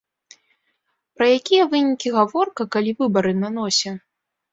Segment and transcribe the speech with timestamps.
[1.17, 3.95] Пра якія вынікі гаворка, калі выбары на носе!